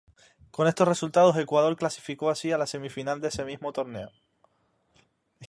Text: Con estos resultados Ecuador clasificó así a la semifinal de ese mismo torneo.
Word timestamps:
Con 0.49 0.67
estos 0.67 0.87
resultados 0.87 1.37
Ecuador 1.37 1.75
clasificó 1.77 2.31
así 2.31 2.51
a 2.51 2.57
la 2.57 2.65
semifinal 2.65 3.21
de 3.21 3.27
ese 3.27 3.45
mismo 3.45 3.71
torneo. 3.71 4.09